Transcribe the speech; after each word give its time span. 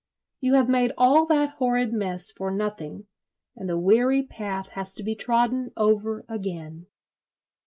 You 0.39 0.55
have 0.55 0.67
made 0.67 0.93
all 0.97 1.27
that 1.27 1.51
horrid 1.59 1.93
mess 1.93 2.31
for 2.31 2.49
nothing, 2.49 3.05
and 3.55 3.69
the 3.69 3.77
weary 3.77 4.23
path 4.25 4.69
has 4.69 4.95
to 4.95 5.03
be 5.03 5.13
trodden 5.13 5.69
over 5.77 6.25
again. 6.27 6.87